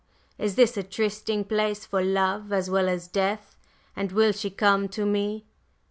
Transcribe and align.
Is 0.39 0.55
this 0.55 0.77
a 0.77 0.81
trysting 0.81 1.45
place 1.45 1.85
for 1.85 2.01
love 2.01 2.51
as 2.51 2.71
well 2.71 2.89
as 2.89 3.07
death? 3.07 3.55
and 3.95 4.11
will 4.11 4.31
she 4.31 4.49
come 4.49 4.89
to 4.89 5.05
me? 5.05 5.45